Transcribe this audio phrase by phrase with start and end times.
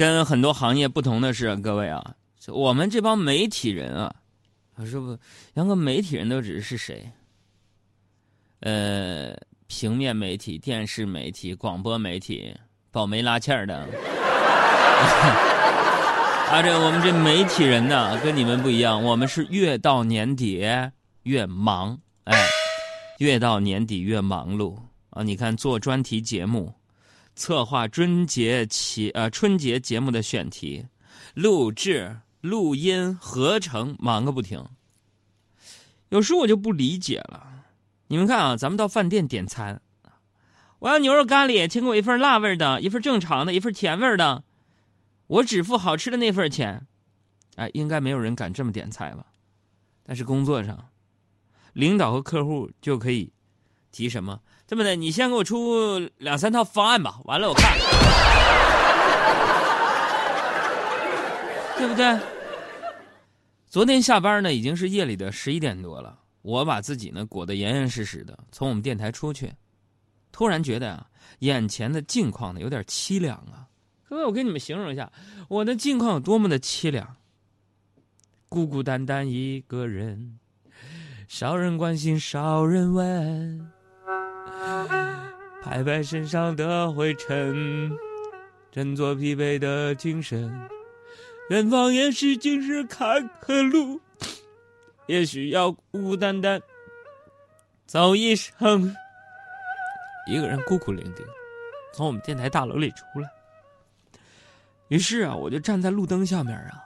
[0.00, 2.14] 跟很多行业不同的是，各位啊，
[2.48, 4.10] 我们这帮媒体人啊，
[4.76, 5.18] 我说不，
[5.52, 7.06] 杨哥，媒体人都指的是谁？
[8.60, 9.36] 呃，
[9.66, 12.56] 平面媒体、电视媒体、广播媒体，
[12.90, 13.76] 保媒拉纤的。
[16.48, 20.66] 啊，这我们这媒体人呢，跟你们不一样，我们是越到年底
[21.24, 22.42] 越忙，哎，
[23.18, 24.78] 越到年底越忙碌
[25.10, 25.22] 啊！
[25.22, 26.72] 你看，做专题节目，
[27.34, 30.86] 策划春节节呃春节节目的选题、
[31.34, 34.62] 录制、录音、合成，忙个不停。
[36.10, 37.64] 有时我就不理解了，
[38.08, 39.80] 你们看啊，咱们到饭店点餐，
[40.80, 44.42] 我要牛肉咖喱，请给我一份辣味的，一份正常的，一份甜味的。
[45.28, 46.86] 我只付好吃的那份钱，
[47.54, 49.24] 哎，应该没有人敢这么点菜吧？
[50.02, 50.88] 但是工作上，
[51.72, 53.32] 领导和客户就可以
[53.92, 54.40] 提什么？
[54.70, 57.76] 这么的，你先给我出两三套方案吧，完了我看，
[61.76, 62.16] 对不对？
[63.66, 69.52] 昨天下班呢，已经是夜里的十一点多了，我把自己呢裹得严严实实的，从我们电台出去，
[70.30, 71.04] 突然觉得啊，
[71.40, 73.66] 眼前的境况呢有点凄凉啊。
[74.08, 75.10] 各位，我给你们形容一下
[75.48, 77.16] 我的境况有多么的凄凉。
[78.48, 80.38] 孤孤单单一个人，
[81.26, 83.72] 少人关心少人问，
[85.62, 87.90] 拍拍身上的灰尘，
[88.72, 90.52] 振作疲惫的精神。
[91.50, 94.00] 远方也许尽是坎坷路，
[95.06, 96.60] 也许要孤孤单单
[97.86, 98.94] 走一生。
[100.26, 101.24] 一个人孤苦伶仃，
[101.92, 103.28] 从我们电台大楼里出来。
[104.88, 106.84] 于是啊，我就站在路灯下面啊，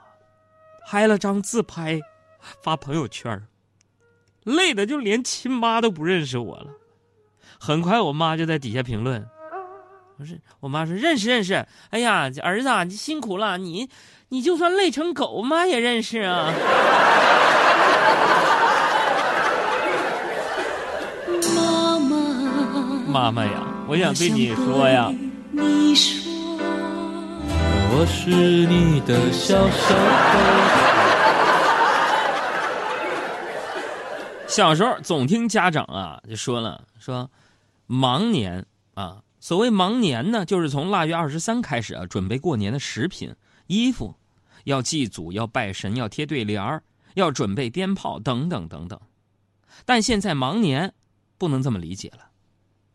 [0.87, 1.99] 拍了张自拍，
[2.61, 3.47] 发朋友圈
[4.43, 6.71] 累的就连亲妈都不认识我了。
[7.59, 9.25] 很快，我妈就在底下评论
[10.17, 11.65] ：“不是，我妈说认识认识。
[11.89, 13.89] 哎呀，儿子你辛苦了，你
[14.29, 16.53] 你就算累成狗，妈也认识啊。”
[21.55, 22.17] 妈妈，
[23.07, 25.11] 妈妈呀，我想对你说呀。
[25.51, 26.25] 你说。
[27.97, 29.95] 我是你的小小
[34.47, 37.29] 小时候总听家长啊就说了说，
[37.87, 43.35] 忙年啊，所谓忙年呢，就是从腊月二十三开始啊，准备过年的食品、
[43.67, 44.15] 衣服，
[44.63, 48.99] 要祭祖、要拜神、要贴对联儿、要准备鞭炮等等等等。
[49.85, 50.93] 但现在忙年
[51.37, 52.29] 不能这么理解了，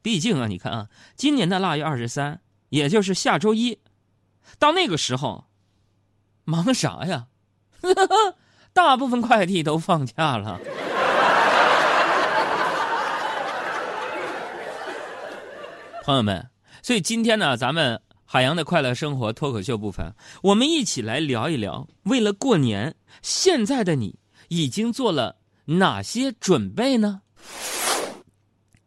[0.03, 2.41] 毕竟啊，你看啊，今年的腊月二十三，
[2.71, 3.79] 也就是下周一。
[4.59, 5.45] 到那个时候，
[6.45, 7.29] 忙啥呀？
[8.73, 10.59] 大部分快递都放假了。
[16.11, 16.51] 朋友们，
[16.83, 20.13] 所以今天呢，咱们海洋的快乐生活脱口秀部分，
[20.43, 27.23] 我们一起来聊一聊，为了过年，现在的你已经做了哪些准备呢？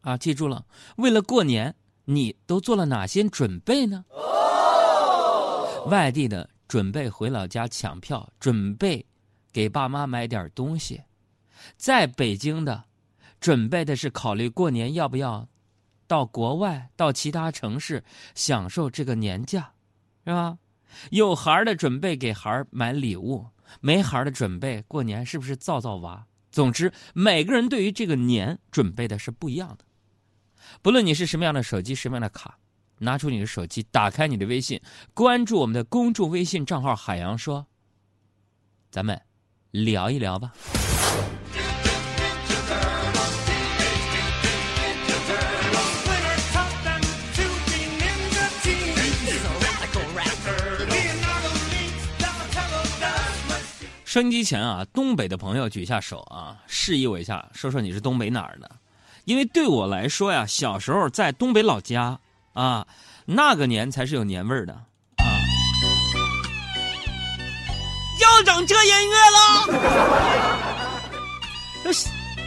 [0.01, 0.65] 啊，记住了，
[0.97, 1.73] 为了过年，
[2.03, 4.03] 你都做了哪些准备呢？
[5.85, 9.05] 外地的准备回老家抢票，准备
[9.53, 10.97] 给爸妈买点东西；
[11.77, 12.83] 在北京的
[13.39, 15.47] 准备的是考虑过年要不要
[16.13, 18.03] 到国外、到其他城市
[18.35, 19.73] 享受这个年假，
[20.23, 20.59] 是吧？
[21.09, 23.47] 有孩的准备给孩买礼物，
[23.81, 26.23] 没孩的准备过年是不是造造娃？
[26.51, 29.83] 总之，每个人对于这个年准备的是不一样的。
[30.83, 32.59] 不论你是什么样的手机，什么样的卡。
[32.99, 34.79] 拿出你的手机，打开你的微信，
[35.15, 37.65] 关注我们的公众微信账号“海洋说”，
[38.91, 39.19] 咱们
[39.71, 40.53] 聊一聊吧。
[54.13, 58.69] 收音机前啊，东北的朋友举一下手啊，示意我一下，说说你是东北哪儿的？
[59.25, 62.19] 因为对我来说呀，小时候在东北老家。
[62.53, 62.85] 啊，
[63.25, 64.85] 那个年才是有年味儿的啊！
[68.21, 69.81] 要整这音乐了，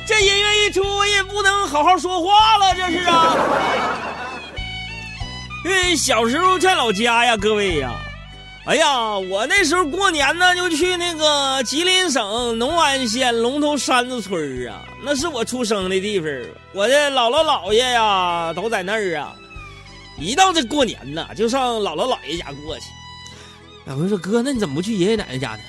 [0.06, 3.34] 这音乐一出，我也不能好好说话了，这是啊！
[5.64, 7.92] 因为小时候在老家呀，各位呀，
[8.66, 16.28] 哎呀，我那时候过年呢，就去那个吉林省农安县龙头山子村啊，那是我出生的地方，
[16.72, 19.32] 我的姥姥姥爷呀都在那儿啊。
[20.18, 22.86] 一到这过年呐，就上姥姥姥爷家过去。
[23.86, 25.60] 我就说哥，那你怎么不去爷爷奶奶家呢？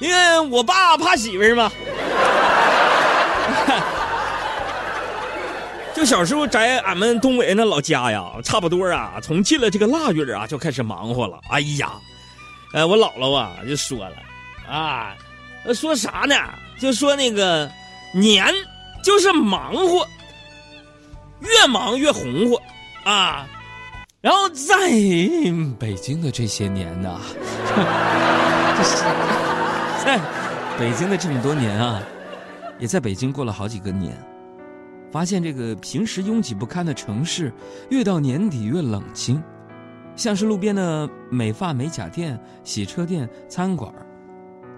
[0.00, 1.68] 因为我爸怕媳妇儿嘛。
[5.96, 11.40] 就小时候在俺们东北那老家呀，差不多啊，从进了这个腊月啊，就开始忙活了。
[11.50, 11.90] 哎呀，
[12.76, 14.16] 呃，我姥姥啊就说了，
[14.68, 15.16] 啊，
[15.72, 16.34] 说啥呢？
[16.78, 17.66] 就说那个
[18.12, 18.46] 年
[19.02, 20.06] 就是忙活，
[21.40, 22.60] 越忙越红火，
[23.10, 23.48] 啊。
[24.20, 24.76] 然后在
[25.78, 27.18] 北京的这些年呢
[30.04, 30.20] 在
[30.78, 32.02] 北京的这么多年啊，
[32.78, 34.14] 也在北京过了好几个年，
[35.10, 37.50] 发现这个平时拥挤不堪的城市，
[37.88, 39.42] 越到年底越冷清，
[40.16, 43.92] 像是路边的美发美甲店、洗车店、餐馆，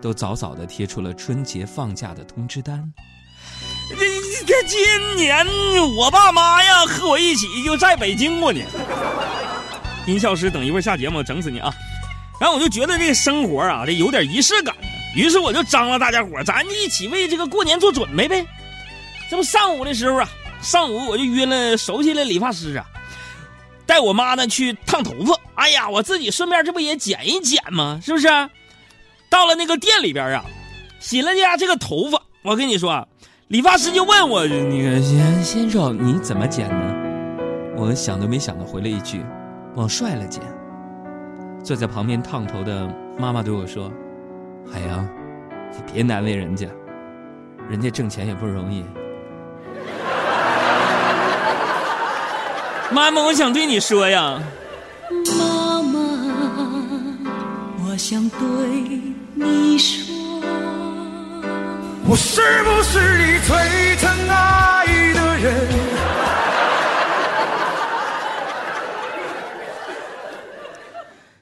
[0.03, 2.93] 都早早的贴出了春节放假的通知单。
[3.91, 3.97] 这
[4.45, 5.47] 这今年
[5.97, 8.67] 我爸妈呀和我一起就在北京过年。
[10.07, 11.73] 音效师，等一会儿下节目整死你啊！
[12.41, 14.75] 然后我就觉得这个生活啊，这有点仪式感。
[15.15, 18.45] 于是我就张罗大家伙，咱一起为这个过年做准备呗。
[19.31, 20.29] 这不上午的时候啊，
[20.61, 22.87] 上午我就约了熟悉的理发师啊，
[23.89, 25.35] 带我妈呢去烫头发。
[25.55, 27.99] 哎呀，我自己顺便这不也剪一剪吗？
[28.05, 28.29] 是不是？
[29.31, 30.45] 到了那个店里边啊，
[31.01, 33.09] 洗了家这个头发，我跟你说。
[33.49, 36.95] 理发师就问我：“那个先先生，你怎么剪呢？”
[37.79, 39.25] 我想都没想的回了一句
[39.75, 40.43] ：“往帅了剪。”
[41.65, 42.87] 坐在旁边烫头的
[43.19, 43.91] 妈妈对我说
[44.71, 45.03] ：“海洋，
[45.73, 46.67] 你别难为人家，
[47.71, 48.85] 人家挣钱也不容易。”
[52.91, 54.43] 妈妈，我想对你说呀。
[55.39, 55.99] 妈妈，
[57.85, 58.39] 我想对
[59.35, 60.15] 你说。
[62.09, 65.69] 我是不是你最疼爱的人？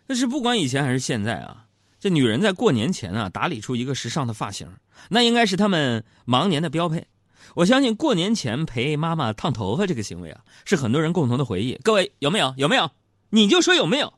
[0.08, 1.58] 但是不管以前还是现在啊，
[2.00, 4.68] 这女人在过年前啊打理出一个时尚的发型，
[5.08, 7.06] 那应该是她们忙年的标配。
[7.56, 11.74] 我相信过年前陪妈妈烫头发这个行为啊，是很多人共同的回忆。
[11.82, 12.52] 各位有没有？
[12.58, 12.90] 有没有？
[13.30, 14.12] 你就说有没有？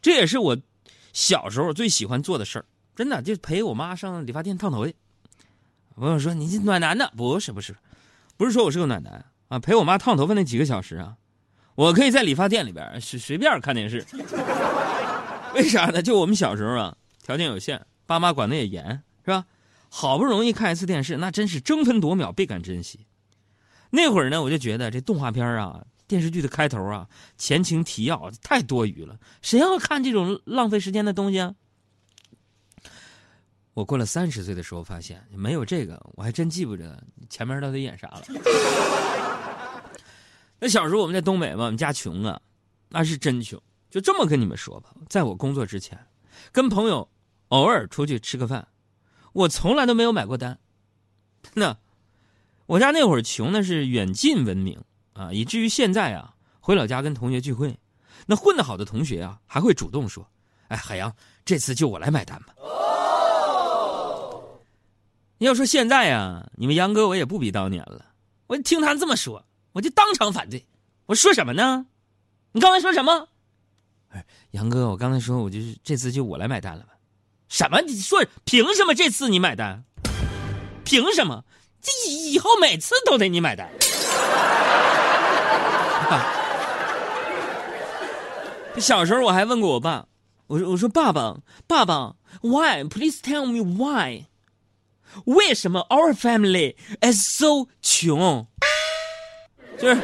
[0.00, 0.56] 这也是我
[1.12, 2.64] 小时候最喜欢做的事儿，
[2.96, 4.96] 真的就陪我妈上理发店烫头去。
[5.94, 7.76] 朋友说：“你这暖男的不是不是，
[8.38, 9.58] 不是说我是个暖男啊！
[9.58, 11.16] 陪我妈烫头发那几个小时啊，
[11.74, 14.06] 我可以在理发店里边随随便看电视。
[15.54, 16.00] 为啥呢？
[16.00, 19.44] 就我们小时候啊，条件有限，爸妈管的也严，是吧？
[19.88, 23.06] 好不容易看一次电视，那真是争分夺秒，倍感珍惜。
[23.90, 31.54] 那会儿呢，我就觉得这动画片啊、电视剧的开头啊、前情提要太多余了，谁要看这种浪费时间的东西啊？”
[33.74, 37.00] 我过了三十岁的时候，发现没有这个，我还真记不得
[37.30, 38.22] 前面到底演啥了。
[40.58, 42.40] 那小时候我们在东北嘛，我们家穷啊，
[42.88, 43.60] 那是真穷。
[43.88, 45.96] 就这么跟你们说吧，在我工作之前，
[46.50, 47.08] 跟朋友
[47.48, 48.66] 偶尔出去吃个饭，
[49.38, 50.58] 我从来都没有买过单。
[51.54, 51.76] 那
[52.66, 54.82] 我家那会儿穷那是远近闻名
[55.12, 57.78] 啊，以至于现在啊，回老家跟同学聚会，
[58.26, 60.28] 那混得好的同学啊，还会主动说
[60.66, 61.14] ：“哎，海洋，
[61.44, 62.46] 这次就我来买单吧。”
[65.38, 68.06] 要说现在呀，你们杨哥我也不比当年了。
[68.48, 70.66] 我听他这么说，我就当场反对。
[71.06, 71.86] 我说什么呢？
[72.50, 73.28] 你刚才说什么？
[74.08, 76.97] 哎，杨哥，我刚才说我就是这次就我来买单了吧？
[77.48, 77.80] 什么？
[77.82, 79.84] 你说凭什么这次你买单？
[80.84, 81.44] 凭什么？
[81.80, 83.68] 这以后每次都得你买单？
[88.78, 90.06] 小时候我还问过我爸，
[90.46, 91.36] 我说我说爸爸
[91.66, 94.26] 爸爸，Why？Please tell me why？
[95.24, 98.46] 为什么 our family is so 穷？
[99.78, 100.00] 就是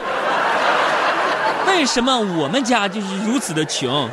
[1.66, 4.10] 为什么我们家就是如此的穷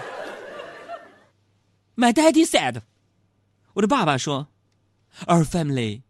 [1.95, 2.81] ？My daddy said，
[3.81, 4.47] 我的爸爸说
[5.25, 6.03] ，our family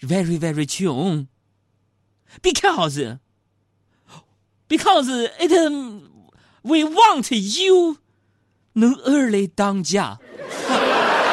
[0.00, 1.28] very very 穷
[2.42, 3.18] ，because
[4.68, 5.52] because it
[6.62, 7.98] we want you
[8.72, 10.18] 能 early 当家。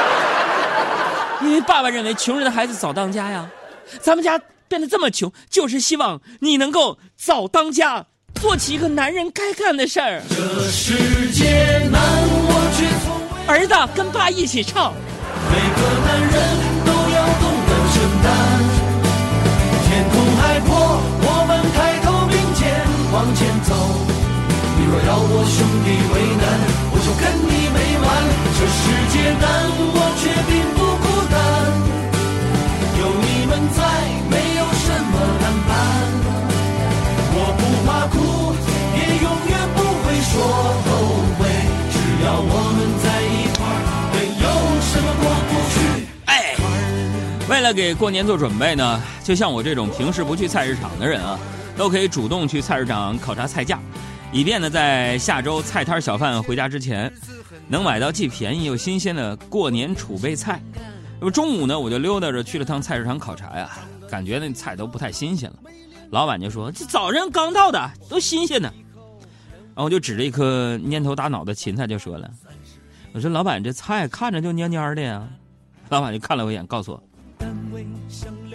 [1.42, 3.50] 因为爸爸认为穷人的孩子早当家呀，
[4.00, 10.22] 咱们家变得这么穷，就是希望你能够早当家，做起一个男人该干的事儿。
[10.30, 12.00] 这世界难，
[13.70, 13.78] 我却从未。
[13.78, 14.94] 儿子，跟爸一起唱。
[15.50, 16.34] 每个男人
[16.86, 18.28] 都要懂得承担。
[19.86, 20.70] 天空海阔，
[21.22, 22.62] 我们抬头并肩
[23.14, 23.70] 往前走。
[24.78, 26.44] 你若要我兄弟为难，
[26.92, 28.08] 我就跟你没完。
[28.58, 28.82] 这世
[29.14, 29.46] 界难，
[29.94, 31.38] 我却并不孤单，
[33.00, 33.78] 有你们在，
[34.30, 35.72] 没有什么难办。
[37.32, 38.18] 我不怕哭，
[38.98, 40.69] 也永远不会说。
[47.50, 51.40] 为了给过年做准备呢，就像我这种平时不去菜市场的人啊，
[51.76, 53.80] 都可以主动去菜市场考察菜价。
[54.32, 57.12] 以便呢在下周菜摊小贩回家之前，
[57.68, 60.62] 能买到既便宜又新鲜的过年储备菜。
[61.20, 65.56] 那么中午呢，我就溜达着去了趟菜市场考察呀，感觉那菜都不太新鲜了。
[66.12, 68.72] 老板就说：“这早上刚到的，都新鲜的。”
[69.74, 72.30] 然后我就指着一颗蔫头大脑的芹菜就说了
[73.12, 75.28] ：“我说老板，这菜看着就蔫蔫的呀。”
[75.90, 77.04] 老板就看了我一眼，告诉我：“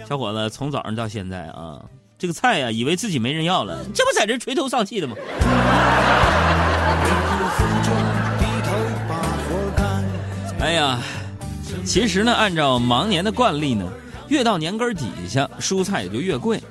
[0.07, 1.81] 小伙子，从早上到现在啊，
[2.17, 5.15] 这个菜呀，以为自己没人要了，这不在这垂头丧气的吗？”
[10.59, 10.99] 哎呀，
[11.83, 13.91] 其实呢，按照忙年的惯例呢，
[14.27, 16.61] 越到年根底下，蔬菜也就越贵。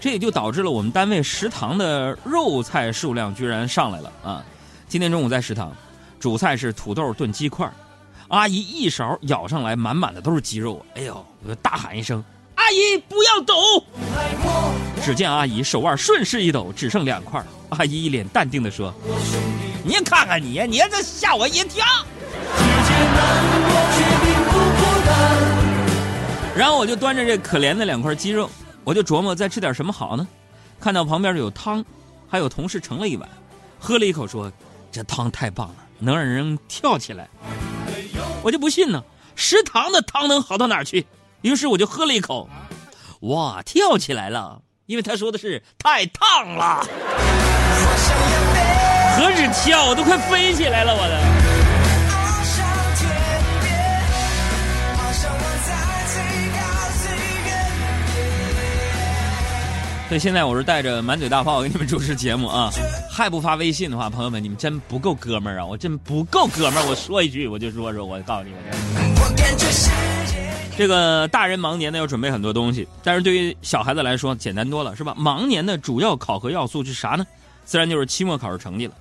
[0.00, 4.44] 这也就导致了我们单位食堂的肉菜数量居然上来了啊！
[4.86, 5.72] 今天中午在食堂，
[6.20, 7.68] 主菜是土豆炖鸡块，
[8.28, 10.84] 阿姨一勺舀上来，满满的都是鸡肉。
[10.94, 12.22] 哎呦，我就大喊一声
[12.56, 13.54] ：“阿姨不要抖！”
[15.02, 17.42] 只见阿姨手腕顺势一抖，只剩两块。
[17.70, 18.92] 阿姨一脸淡定的说
[19.82, 21.86] ：“你看看你，你这吓我一跳。”
[26.54, 28.50] 然后我就端着这可怜的两块鸡肉。
[28.84, 30.28] 我就琢磨再吃点什么好呢？
[30.78, 31.82] 看到旁边有汤，
[32.28, 33.26] 还有同事盛了一碗，
[33.78, 34.52] 喝了一口，说
[34.92, 37.26] ：“这汤太棒了，能让人跳起来。”
[38.42, 39.02] 我就不信呢，
[39.36, 41.06] 食堂的汤能好到哪儿去？
[41.42, 42.48] 于是我就喝了一口，
[43.20, 44.60] 哇，跳起来了！
[44.86, 46.86] 因为他说的是太烫了，
[49.16, 51.20] 何止跳，我都快飞起来了，我的。
[60.08, 62.70] 所以现在我是带着满嘴大炮给你们主持节目啊！
[63.18, 65.66] 还不发微信的话，朋友们，你们真不够哥们儿啊！
[65.66, 66.88] 我真不够哥们儿！
[66.88, 68.60] 我说一句，我就说说，我告诉你们，
[70.76, 75.14] 这个大人忙年呢要准备很多东西，但是对于小孩子来说简单多了，是吧？
[75.16, 77.26] 忙年的主要考核要素是啥呢？
[77.64, 78.94] 自然就是期末考试成绩了。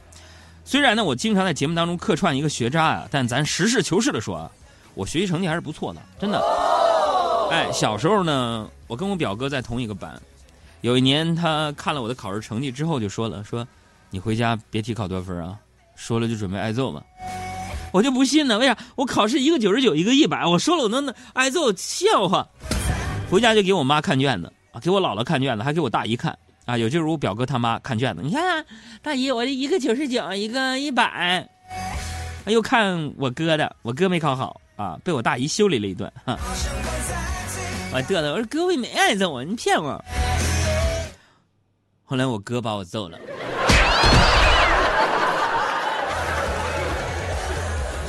[0.65, 4.49] 虽然呢，我经常在节目当中客串一个学渣啊，但咱实事求是的说啊，
[4.95, 6.43] 我学习成绩还是不错的，真的。
[7.51, 10.19] 哎，小时候呢，我跟我表哥在同一个班。
[10.81, 13.67] 有一年，他看了我的考试成绩之后，就说了：“说，
[14.09, 15.57] 你回家别提考多少分啊，
[15.95, 17.01] 说了就准备挨揍嘛。”
[17.93, 18.77] 我就不信呢，为啥？
[18.95, 22.45] 我考试一个九十九，一个一百，我说了我能挨揍，笑话。
[23.31, 28.21] 回家就给我妈看卷子啊，给我姥姥看卷子，还给我大姨看啊，有就是我表哥他妈看卷子。
[28.21, 28.65] 你看看，
[29.01, 31.47] 大姨，我这一个九十九，一个一百。
[32.47, 36.11] 又看我哥的，我哥没考好啊，被我大姨修理了一顿。
[36.25, 36.37] 哈，
[37.93, 40.03] 我嘚瑟，我说哥我也没挨揍啊，你骗我。
[42.03, 43.17] 后来我哥把我揍了。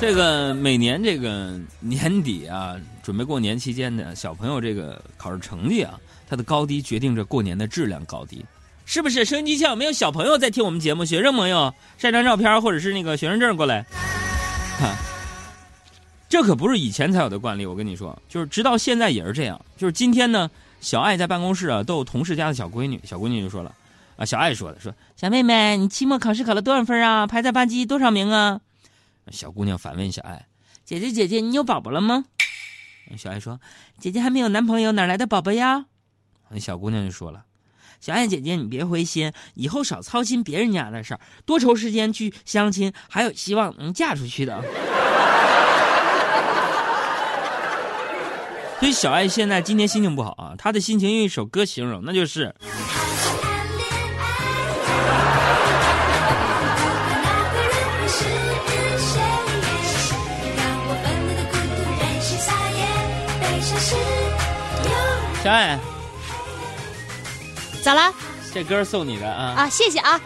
[0.00, 8.44] 这个每年这个年底啊，准备过年期间的小朋友这个考试成绩啊，它的高低决定着过年的质量高低，
[8.84, 9.24] 是不是？
[9.24, 11.04] 收音机前有没有小朋友在听我们节目？
[11.04, 13.82] 学生朋友，晒张照片或者是那个学生证过来。
[14.78, 14.96] 哈，
[16.28, 19.60] 这可不是以前才有的惯例，我跟你说，就是直到现在也是这样。
[19.76, 20.48] 就是今天呢，
[20.80, 23.74] 小爱在办公室啊，都有同事家的小闺女，小闺女就说了。
[24.16, 27.26] 啊，小爱说的说，小妹妹，你期末考试考了多少分啊？
[27.26, 28.60] 排在班级多少名啊？
[29.30, 30.46] 小姑娘反问小爱
[30.84, 32.24] ：“姐姐姐姐，你有宝宝了吗？”
[33.16, 33.60] 小爱说
[33.98, 35.86] ：“姐姐还没有男朋友，哪来的宝宝呀？”
[36.50, 37.44] 那小姑娘就说了
[38.00, 44.62] ：“小爱姐姐，你别灰心，以后少操心别人家的事儿，多抽时间去相亲，还有希望能嫁出去的。
[48.80, 52.54] ”所以小爱现在今天心情不好啊，她的心情用一首歌形容，那就是。
[65.42, 65.78] 小爱，
[67.82, 68.12] 咋了？
[68.52, 69.54] 这歌送你的啊！
[69.56, 70.20] 啊，谢谢啊！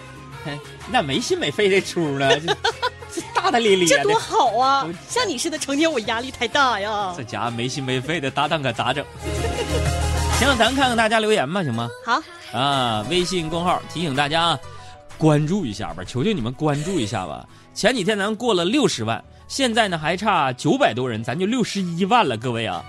[0.91, 4.89] 那没心没肺这出呢，这 大大咧咧的，这多好啊！
[5.09, 7.13] 像你似的成天我压力太大呀。
[7.17, 9.05] 这家没心没肺的搭档可咋整？
[10.39, 11.89] 行，咱看看大家留言吧，行吗？
[12.05, 12.23] 好。
[12.59, 14.59] 啊，微信公号提醒大家啊，
[15.19, 17.47] 关注一下吧，求求你们关注一下吧。
[17.75, 22.83] 前几天咱过了六十万，现在呢还差九百多人，咱就六十一万了，各位啊！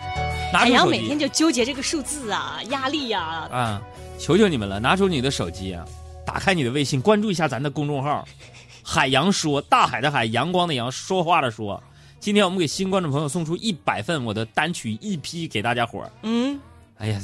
[0.53, 3.47] 海洋每天就纠结这个数字啊，压力呀！
[3.51, 3.81] 啊，
[4.19, 5.83] 求求你们了，拿出你的手机啊，
[6.25, 8.25] 打开你的微信，关注一下咱的公众号
[8.83, 11.81] “海洋说”，大海的海，阳光的阳，说话的说。
[12.19, 16.11] 今天我们给新观众朋友送出一百份我的单曲 EP 给大家伙儿。
[16.21, 16.57] 嗯，
[16.97, 17.19] 哎呀，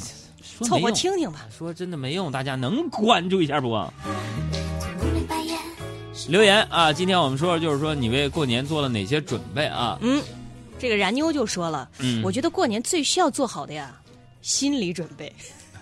[0.62, 1.46] 凑合听听吧。
[1.56, 3.68] 说真的没用，大家能关注一下不？
[6.28, 6.92] 留言啊！
[6.92, 9.96] 今天我们说就是说你为过年做了哪些准备啊？
[10.02, 10.22] 嗯。
[10.80, 13.94] 这个然妞就说了，嗯，我觉得过年最需要做好的呀，
[14.40, 15.30] 心理准备，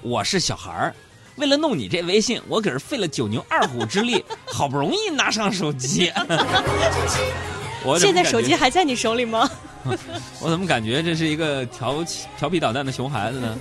[0.00, 0.94] 我是小孩儿，
[1.38, 6.12] 为了弄你这微信，我可是费了九牛二虎之力， 好不容易拿上手机。
[7.84, 9.48] 我现在手机还在你手里吗？
[10.42, 13.56] 我怎么感觉这是一个调起调皮捣蛋的熊孩子呢？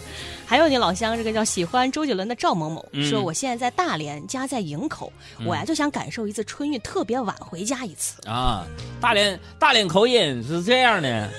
[0.45, 5.11] 还有你老乡这个叫喜欢周杰伦的赵某某、嗯说，我现在在大连，家在营口，
[5.45, 8.15] 我呀就想感受一次春运，特别晚回家一次。
[8.27, 8.65] 啊，
[8.99, 11.29] 大连大连口音是这样的，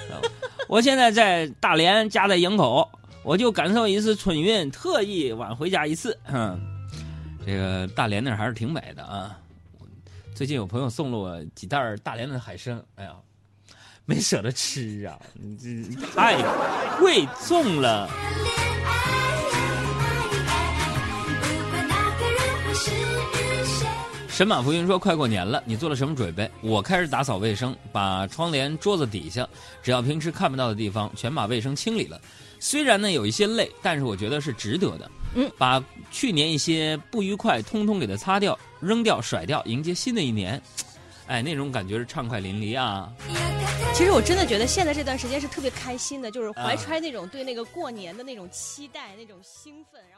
[0.69, 2.87] 我现在在大连，家在营口，
[3.29, 6.19] 我就感受一次春运，特意晚回家一次。
[6.25, 6.59] 哼，
[7.45, 9.39] 这个大连那还是挺美的啊。
[10.35, 13.13] 最近有朋友送了我几袋大连的海参，哎呀，
[14.07, 16.39] 没舍得吃啊，你这太
[16.99, 18.09] 贵重了。
[24.27, 26.51] 神马浮云说：“快过年了，你做了什么准备？
[26.63, 29.47] 我开始打扫卫生，把窗帘、桌子底下，
[29.83, 32.19] 只要平时看不到的地方，全把卫生清理了。
[32.61, 35.11] 虽然呢有一些累，但是我觉得是值得的。
[35.35, 40.61] 嗯，把去年一些不愉快通通给它擦掉、扔掉、甩掉，迎接新的一年。
[41.27, 43.13] 哎，那种感觉是畅快淋漓啊！
[43.93, 50.18] 其实我真的觉得现在这段时间是特别开心的，就是怀啊揣那种对那个过年的那种期待、那种兴奋，然